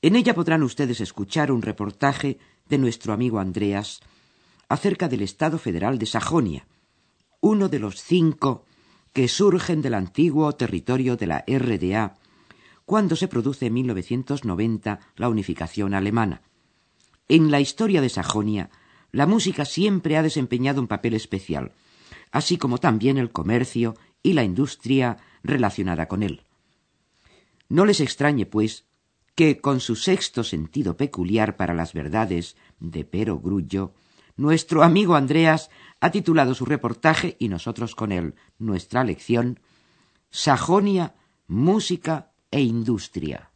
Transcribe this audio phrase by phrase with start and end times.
[0.00, 2.38] En ella podrán ustedes escuchar un reportaje
[2.68, 4.00] de nuestro amigo Andreas
[4.68, 6.68] acerca del Estado Federal de Sajonia,
[7.40, 8.64] uno de los cinco
[9.12, 12.14] que surgen del antiguo territorio de la RDA
[12.84, 16.42] cuando se produce en 1990 la unificación alemana.
[17.28, 18.70] En la historia de Sajonia,
[19.10, 21.72] la música siempre ha desempeñado un papel especial,
[22.30, 26.42] así como también el comercio y la industria relacionada con él.
[27.68, 28.87] No les extrañe, pues,
[29.38, 33.94] que con su sexto sentido peculiar para las verdades de Pero Grullo,
[34.36, 39.60] nuestro amigo Andreas ha titulado su reportaje y nosotros con él nuestra lección
[40.28, 41.14] Sajonia,
[41.46, 43.47] música e industria.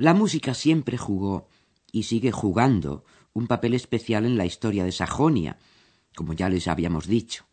[0.00, 1.48] La música siempre jugó
[1.90, 5.58] y sigue jugando un papel especial en la historia de Sajonia,
[6.14, 7.46] como ya les habíamos dicho.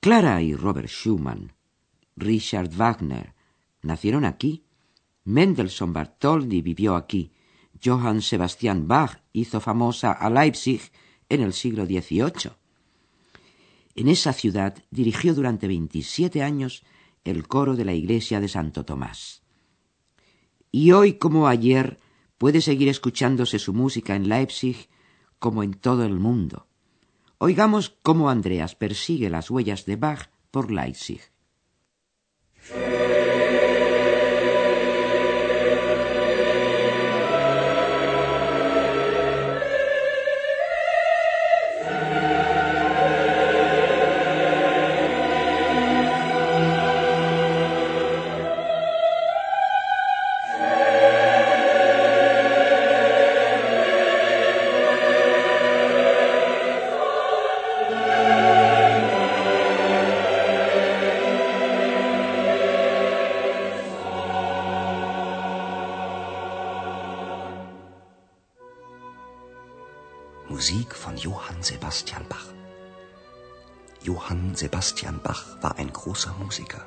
[0.00, 1.52] Clara y Robert Schumann,
[2.16, 3.34] Richard Wagner,
[3.82, 4.64] nacieron aquí.
[5.24, 7.32] Mendelssohn Bartholdy vivió aquí.
[7.84, 10.80] Johann Sebastian Bach hizo famosa a Leipzig
[11.28, 12.52] en el siglo XVIII.
[13.94, 16.82] En esa ciudad dirigió durante 27 años
[17.24, 19.42] el coro de la iglesia de Santo Tomás.
[20.70, 21.98] Y hoy como ayer
[22.36, 24.88] puede seguir escuchándose su música en Leipzig
[25.38, 26.66] como en todo el mundo.
[27.38, 31.20] Oigamos cómo Andreas persigue las huellas de Bach por Leipzig.
[70.58, 72.46] Musik von Johann Sebastian Bach.
[74.02, 76.84] Johann Sebastian Bach war ein großer Musiker.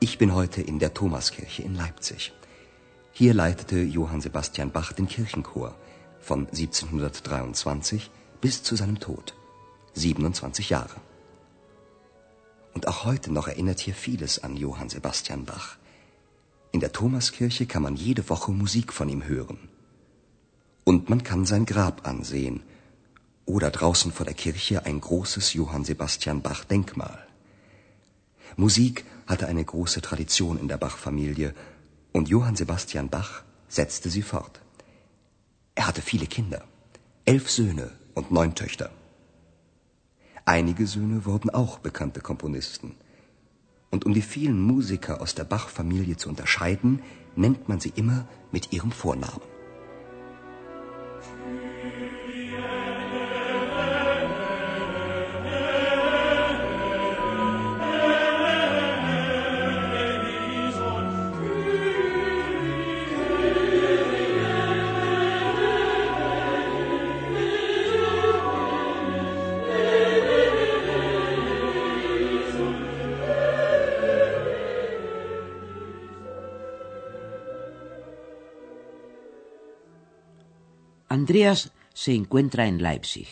[0.00, 2.32] Ich bin heute in der Thomaskirche in Leipzig.
[3.12, 5.76] Hier leitete Johann Sebastian Bach den Kirchenchor
[6.18, 9.36] von 1723 bis zu seinem Tod.
[9.94, 10.96] 27 Jahre.
[12.74, 15.76] Und auch heute noch erinnert hier vieles an Johann Sebastian Bach.
[16.72, 19.69] In der Thomaskirche kann man jede Woche Musik von ihm hören.
[20.90, 22.64] Und man kann sein Grab ansehen.
[23.46, 27.18] Oder draußen vor der Kirche ein großes Johann Sebastian Bach Denkmal.
[28.56, 31.54] Musik hatte eine große Tradition in der Bach-Familie
[32.10, 34.60] und Johann Sebastian Bach setzte sie fort.
[35.76, 36.64] Er hatte viele Kinder,
[37.24, 38.90] elf Söhne und neun Töchter.
[40.44, 42.96] Einige Söhne wurden auch bekannte Komponisten.
[43.92, 47.00] Und um die vielen Musiker aus der Bach-Familie zu unterscheiden,
[47.36, 49.59] nennt man sie immer mit ihrem Vornamen.
[81.12, 83.26] Andreas se encuentra en Leipzig,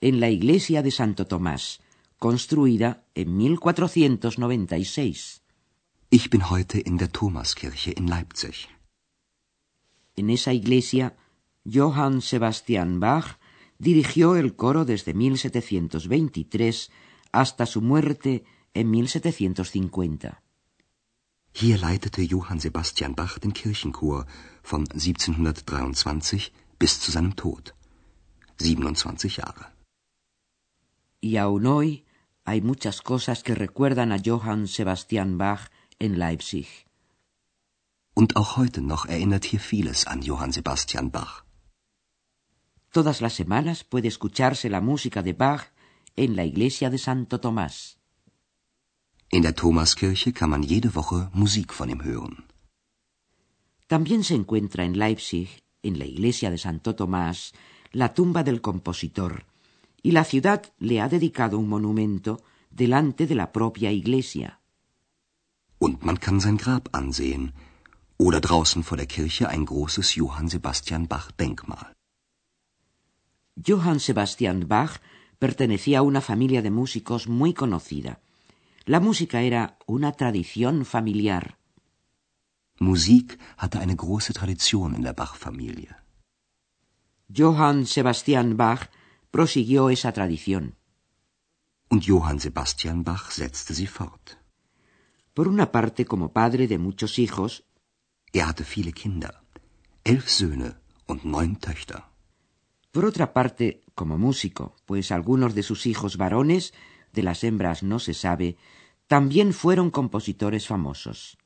[0.00, 1.80] en la iglesia de Santo Tomás,
[2.20, 5.42] construida en 1496.
[6.10, 8.68] Ich bin heute in der Thomaskirche in Leipzig.
[10.14, 11.16] En esa iglesia,
[11.64, 13.40] Johann Sebastian Bach
[13.78, 16.92] dirigió el coro desde 1723
[17.32, 18.44] hasta su muerte
[18.74, 20.40] en 1750.
[21.52, 24.24] Hier leitete Johann Sebastian Bach den Kirchenchor
[24.62, 26.52] von 1723
[26.84, 27.64] bis zu seinem Tod.
[28.58, 29.64] 27 Jahre.
[31.28, 32.04] Y aún hoy
[32.44, 35.62] hay muchas cosas que recuerdan a Johann Sebastian Bach
[35.98, 36.68] en Leipzig.
[38.20, 41.34] Und auch heute noch erinnert hier vieles an Johann Sebastian Bach.
[42.96, 45.64] Todas las semanas puede escucharse la música de Bach
[46.16, 47.98] en la iglesia de Santo Tomás.
[49.30, 52.44] In der Thomaskirche kann man jede Woche Musik von ihm hören.
[53.86, 57.52] También se encuentra en Leipzig, en la iglesia de Santo Tomás,
[57.92, 59.44] la tumba del compositor,
[60.02, 64.60] y la ciudad le ha dedicado un monumento delante de la propia iglesia.
[65.78, 67.52] Und man kann sein Grab ansehen,
[68.16, 71.92] oder draußen vor der Kirche ein großes Johann Sebastian Bach Denkmal.
[73.56, 75.00] Johann Sebastian Bach
[75.38, 78.20] pertenecía a una familia de músicos muy conocida.
[78.84, 81.58] La música era una tradición familiar.
[82.90, 85.92] Musik hatte eine große Tradition in der Bach-Familie.
[87.28, 88.82] Johann Sebastian Bach
[89.30, 90.64] prosiguió esa tradición.
[91.92, 94.38] Und Johann Sebastian Bach setzte sie fort.
[95.34, 97.64] Por una parte, como padre de muchos hijos,
[98.32, 99.34] Er hatte viele Kinder,
[100.02, 100.70] elf Söhne
[101.06, 102.00] und neun Töchter.
[102.92, 106.72] por otra parte, como músico, pues algunos de sus hijos varones,
[107.12, 108.56] de las hembras no se sabe,
[109.08, 111.36] también fueron compositores famosos.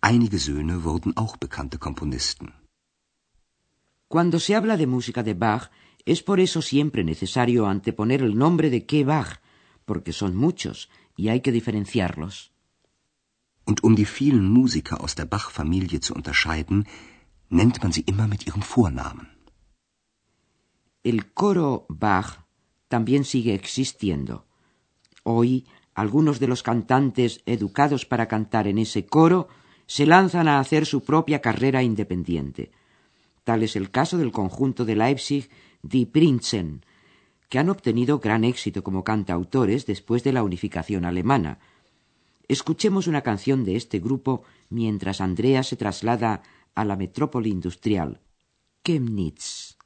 [0.00, 2.52] Einige Söhne wurden auch bekannte Komponisten.
[4.06, 5.70] Cuando se habla de música de Bach,
[6.06, 9.40] es por eso siempre necesario anteponer el nombre de qué Bach,
[9.84, 12.52] porque son muchos y hay que diferenciarlos.
[13.64, 16.86] Und um die vielen Musiker aus der Bach-Familie zu unterscheiden,
[17.50, 19.28] nennt man sie immer mit ihrem Vornamen.
[21.02, 22.46] El coro Bach
[22.88, 24.46] también sigue existiendo.
[25.24, 29.48] Hoy, algunos de los cantantes educados para cantar en ese coro
[29.88, 32.70] se lanzan a hacer su propia carrera independiente.
[33.42, 35.48] Tal es el caso del conjunto de Leipzig
[35.82, 36.84] Die Prinzen,
[37.48, 41.58] que han obtenido gran éxito como cantautores después de la unificación alemana.
[42.46, 46.42] Escuchemos una canción de este grupo mientras Andrea se traslada
[46.74, 48.20] a la metrópoli industrial,
[48.84, 49.78] Chemnitz.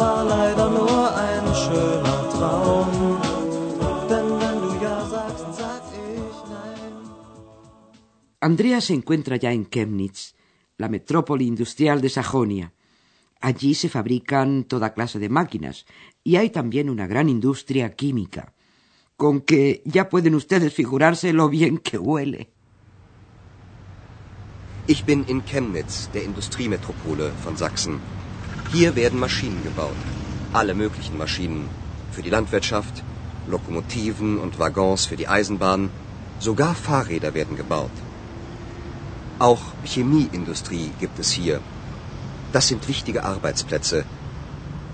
[0.00, 2.88] Doch das war leider nur ein schöner Traum.
[4.10, 6.92] Denn wenn du ja sagst, sag ich nein.
[8.40, 10.34] Andrea se encuentra ya en Chemnitz,
[10.78, 12.72] la metrópoli industrial de Sajonia.
[13.42, 15.84] Allí se fabrican toda clase de máquinas
[16.24, 18.54] y hay también una gran industria química,
[19.16, 22.50] con que ya pueden ustedes figurarse lo bien que huele.
[24.86, 28.00] Ich bin in Chemnitz, der Industriemetropole von Sachsen.
[28.72, 30.02] Hier werden Maschinen gebaut.
[30.52, 31.68] Alle möglichen Maschinen.
[32.12, 33.02] Für die Landwirtschaft,
[33.48, 35.90] Lokomotiven und Waggons für die Eisenbahn.
[36.38, 37.96] Sogar Fahrräder werden gebaut.
[39.40, 41.60] Auch Chemieindustrie gibt es hier.
[42.52, 44.04] Das sind wichtige Arbeitsplätze.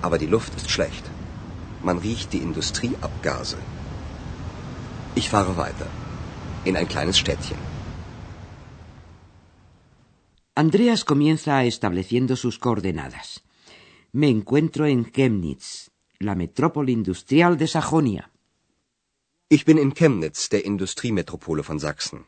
[0.01, 1.05] Aber die Luft ist schlecht.
[1.83, 3.59] Man riecht die Industrieabgase.
[5.15, 5.89] Ich fahre weiter.
[6.65, 7.59] In ein kleines Städtchen.
[10.55, 13.46] Andreas comienza estableciendo sus coordenadas.
[14.23, 18.31] Me encuentro en Chemnitz, la metrópoli industrial de Sajonia.
[19.51, 22.25] Ich bin in Chemnitz, der Industriemetropole von Sachsen.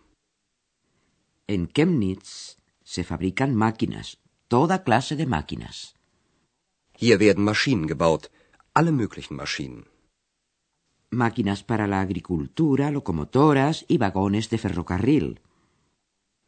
[1.47, 4.19] En Chemnitz se fabrican máquinas,
[4.49, 5.95] toda clase de máquinas.
[6.93, 8.31] Hier werden Maschinen gebaut,
[8.75, 9.87] alle möglichen Maschinen.
[11.09, 15.41] Máquinas para la agricultura, locomotoras y vagones de ferrocarril.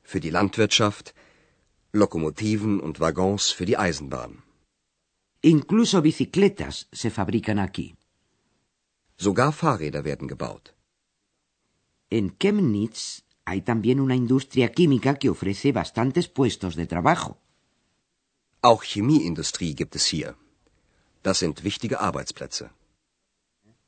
[0.03, 1.15] Für die Landwirtschaft,
[1.93, 4.43] Lokomotiven und Waggons für die Eisenbahn.
[5.43, 7.97] Incluso bicicletas se fabrican aquí.
[9.17, 10.75] Sogar Fahrräder werden gebaut.
[12.11, 17.39] En Chemnitz hay también una industria química que ofrece bastantes puestos de trabajo.
[18.63, 20.37] Auch Chemieindustrie gibt es hier.
[21.23, 22.71] Das sind wichtige Arbeitsplätze.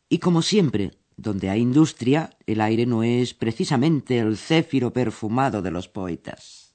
[0.09, 5.71] Y como siempre, donde hay industria, el aire no es precisamente el céfiro perfumado de
[5.71, 6.75] los poetas.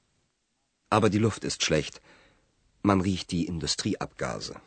[0.90, 2.00] Aber die Luft ist schlecht.
[2.82, 4.60] Man riecht die Industrieabgase.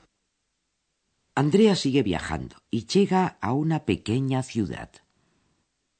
[1.33, 4.89] Andrea sigue viajando y llega a una pequeña ciudad.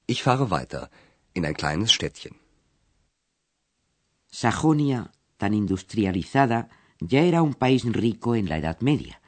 [0.06, 0.90] Ich fahre weiter
[1.34, 2.36] in ein kleines Städtchen.
[4.28, 6.68] Sajonia, tan industrializada,
[7.00, 9.22] ya era un país rico en la Edad Media.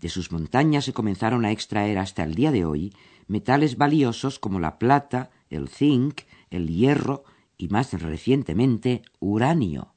[0.00, 2.92] De sus montañas se comenzaron a extraer hasta el día de hoy
[3.28, 7.24] metales valiosos como la plata, el zinc, el hierro
[7.56, 9.94] y más recientemente uranio.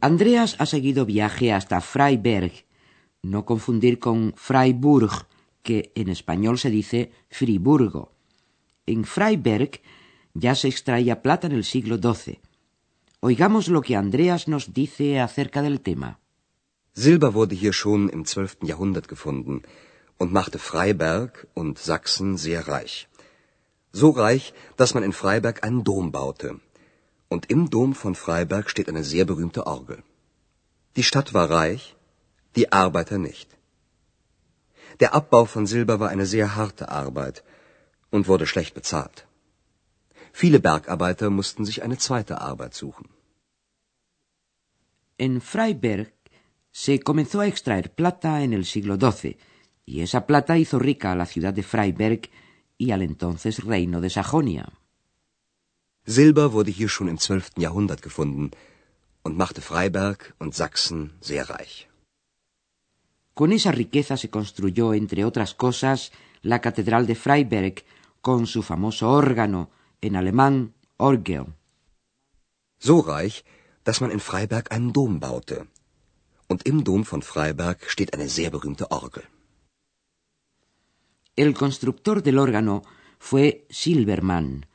[0.00, 2.52] Andreas ha seguido viaje hasta Freiberg,
[3.22, 5.26] no confundir con Freiburg,
[5.62, 8.12] que en español se dice Friburgo.
[8.86, 9.82] En Freiberg
[10.32, 12.40] ya se extraía plata en el siglo XII.
[13.20, 16.18] Oigamos lo que Andreas nos dice acerca del tema.
[16.94, 18.58] Silber wurde hier schon im 12.
[18.62, 19.62] Jahrhundert gefunden
[20.18, 23.08] und machte Freiberg und Sachsen sehr reich.
[23.92, 26.58] So reich, dass man in Freiberg einen Dom baute.
[27.34, 29.98] Und im Dom von Freiberg steht eine sehr berühmte Orgel.
[30.96, 31.82] Die Stadt war reich,
[32.56, 33.48] die Arbeiter nicht.
[35.00, 37.44] Der Abbau von Silber war eine sehr harte Arbeit
[38.10, 39.18] und wurde schlecht bezahlt.
[40.32, 43.08] Viele Bergarbeiter mussten sich eine zweite Arbeit suchen.
[45.16, 46.12] En Freiberg
[46.72, 49.36] se comenzó a extraer plata en el siglo XII,
[49.84, 52.22] y esa plata hizo rica a la ciudad de Freiberg
[52.78, 54.79] y al entonces reino de Sajonia.
[56.10, 57.52] Silber wurde hier schon im 12.
[57.64, 58.50] Jahrhundert gefunden
[59.22, 61.88] und machte Freiberg und Sachsen sehr reich.
[63.34, 66.10] Con esa riqueza se construyó, entre otras cosas,
[66.42, 67.76] la Catedral de Freiberg,
[68.20, 71.46] con su famoso órgano, en alemán Orgel.
[72.78, 73.44] So reich,
[73.84, 75.68] dass man in Freiberg einen Dom baute.
[76.48, 79.24] Und im Dom von Freiberg steht eine sehr berühmte Orgel.
[81.36, 82.82] El constructor del órgano
[83.18, 84.66] fue Silbermann.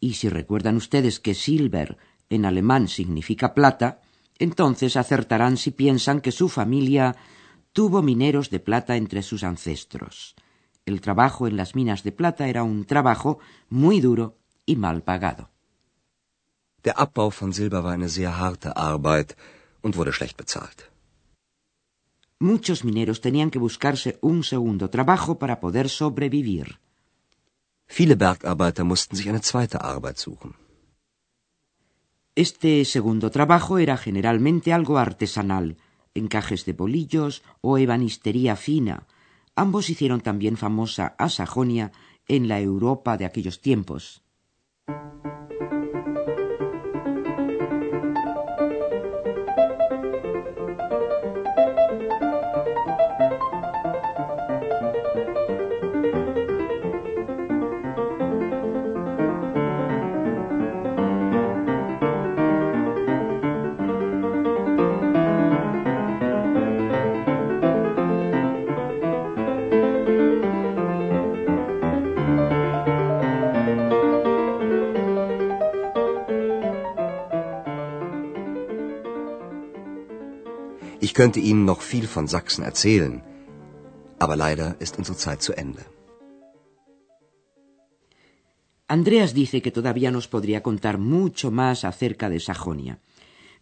[0.00, 1.98] Y si recuerdan ustedes que silver
[2.30, 4.00] en alemán significa plata,
[4.38, 7.16] entonces acertarán si piensan que su familia
[7.72, 10.34] tuvo mineros de plata entre sus ancestros.
[10.86, 13.38] El trabajo en las minas de plata era un trabajo
[13.68, 15.50] muy duro y mal pagado.
[16.82, 19.36] Der Abbau von Silber war eine sehr harte Arbeit
[19.82, 20.90] und wurde schlecht bezahlt.
[22.38, 26.80] Muchos mineros tenían que buscarse un segundo trabajo para poder sobrevivir.
[27.92, 30.54] Viele Bergarbeiter mussten sich eine zweite Arbeit suchen.
[32.36, 35.76] Este segundo trabajo era generalmente algo artesanal,
[36.14, 39.08] encajes de bolillos o ebanistería fina.
[39.56, 41.90] Ambos hicieron también famosa a Sajonia
[42.28, 44.22] en la Europa de aquellos tiempos.
[81.20, 83.14] Könnte Ihnen noch viel von Sachsen erzählen,
[84.24, 85.84] aber leider ist unsere Zeit zu Ende.
[88.88, 92.94] Andreas dice que todavía nos podría contar mucho más acerca de Sajonia,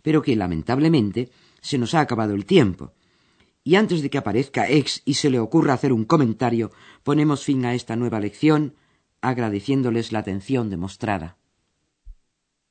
[0.04, 2.92] pero que lamentablemente se nos ha acabado el tiempo.
[3.64, 6.70] Y antes de que aparezca Ex y se le ocurra hacer un comentario,
[7.02, 8.76] ponemos fin a esta nueva lección
[9.20, 11.38] agradeciéndoles la atención demostrada.